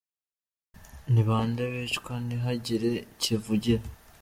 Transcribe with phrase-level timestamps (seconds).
[1.11, 3.83] –Ni bande bicwa ntihagire kivugira?